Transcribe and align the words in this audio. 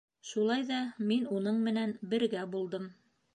Шулай 0.27 0.63
ҙа 0.69 0.79
мин 1.11 1.27
уның 1.35 1.61
менән 1.67 1.93
бергә 2.15 2.43
булдым. 2.57 2.89